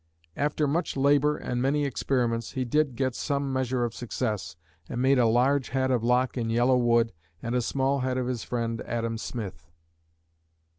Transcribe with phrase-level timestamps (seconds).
[0.35, 4.55] After much labor and many experiments he did get some measure of success,
[4.89, 8.25] and made a large head of Locke in yellow wood, and a small head of
[8.25, 9.69] his friend Adam Smith.